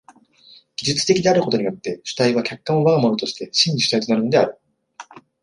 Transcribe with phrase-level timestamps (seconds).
[0.77, 4.59] 技術的であることによって主体は客観を我が物として真に主体となるのである。